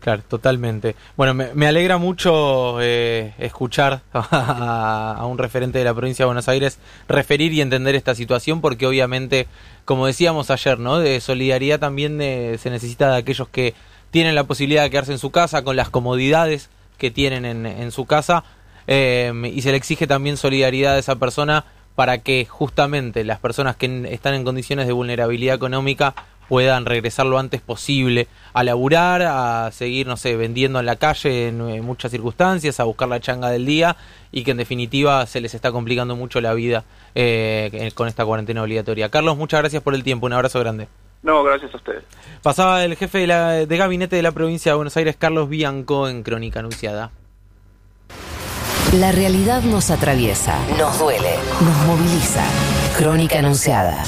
Claro, 0.09 0.23
totalmente. 0.27 0.97
Bueno, 1.19 1.35
me, 1.35 1.67
alegra 1.67 1.99
mucho 1.99 2.81
eh, 2.81 3.35
escuchar 3.37 4.01
a, 4.15 5.23
un 5.29 5.37
referente 5.37 5.77
de 5.77 5.85
la 5.85 5.93
provincia 5.93 6.23
de 6.23 6.29
Buenos 6.29 6.49
Aires 6.49 6.79
referir 7.09 7.53
y 7.53 7.61
entender 7.61 7.95
esta 7.95 8.15
situación, 8.15 8.63
porque 8.63 8.87
obviamente, 8.87 9.49
como 9.85 10.07
decíamos 10.07 10.51
ayer, 10.51 10.79
¿no? 10.79 10.99
De 10.99 11.21
solidaridad 11.21 11.79
también 11.79 12.23
eh, 12.23 12.57
se 12.59 12.71
necesita 12.71 13.11
de 13.11 13.19
aquellos 13.19 13.51
que 13.51 13.75
tienen 14.11 14.35
la 14.35 14.45
posibilidad 14.45 14.83
de 14.83 14.89
quedarse 14.89 15.13
en 15.13 15.19
su 15.19 15.31
casa 15.31 15.63
con 15.63 15.77
las 15.77 15.91
comodidades 15.91 16.71
que 16.97 17.11
tienen 17.11 17.45
en, 17.45 17.93
su 17.93 18.07
casa 18.07 18.45
eh, 18.87 19.31
y 19.53 19.61
se 19.61 19.73
le 19.73 19.77
exige 19.77 20.07
también 20.07 20.39
solidaridad 20.39 20.95
a 20.95 20.99
esa 20.99 21.17
persona 21.17 21.67
para 21.97 22.17
que 22.17 22.47
justamente 22.47 23.25
las 23.25 23.41
personas 23.41 23.77
que 23.77 24.09
están 24.11 24.33
en 24.33 24.45
condiciones 24.45 24.87
de 24.87 24.95
vulnerabilidad 24.95 25.57
económica 25.57 26.15
puedan 26.49 26.87
regresar 26.87 27.27
lo 27.27 27.39
antes 27.39 27.61
posible 27.61 28.27
a 28.55 28.65
laburar, 28.65 29.23
a 29.23 29.71
seguir, 29.73 30.07
no 30.07 30.17
sé, 30.17 30.37
vendiendo 30.37 30.81
en 30.81 30.87
la 30.87 30.97
calle 30.97 31.49
en, 31.49 31.85
muchas 31.85 32.11
circunstancias, 32.11 32.81
a 32.81 32.85
buscar 32.85 33.09
la 33.09 33.21
changa 33.21 33.51
del 33.51 33.67
día 33.67 33.97
y 34.33 34.45
que 34.45 34.51
en 34.53 34.57
definitiva 34.57 35.27
se 35.27 35.41
les 35.41 35.55
está 35.55 35.71
complicando 35.73 36.17
mucho 36.17 36.41
la 36.41 36.55
vida 36.55 36.85
eh, 37.15 37.91
con 37.95 38.09
esta 38.09 38.25
cuarentena 38.25 38.63
obligatoria. 38.63 39.09
Carlos, 39.11 39.37
muchas 39.37 39.61
gracias 39.61 39.83
por 39.83 39.95
el 39.95 40.03
tiempo, 40.03 40.27
un 40.27 40.33
abrazo 40.33 40.59
grande. 40.61 40.89
No, 41.23 41.43
gracias 41.43 41.75
a 41.75 41.77
ustedes. 41.77 42.05
Pasaba 42.43 42.85
el 42.85 42.97
jefe 42.97 43.19
de, 43.19 43.27
la- 43.27 43.67
de 43.67 43.77
gabinete 43.77 44.17
de 44.17 44.23
la 44.23 44.33
provincia 44.33 44.73
de 44.73 44.77
Buenos 44.77 44.97
Aires, 44.97 45.17
Carlos 45.19 45.49
Bianco, 45.49 46.09
en 46.09 46.23
Crónica 46.23 46.61
Anunciada. 46.61 47.11
La 48.95 49.13
realidad 49.13 49.63
nos 49.63 49.91
atraviesa, 49.91 50.59
Nos 50.79 50.99
duele. 50.99 51.35
nos 51.61 51.77
moviliza. 51.87 52.43
Crónica 52.97 53.39
anunciada. 53.41 54.03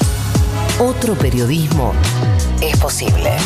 Otro 0.80 1.14
periodismo 1.14 1.92
Es 2.62 2.78
posible. 2.78 3.36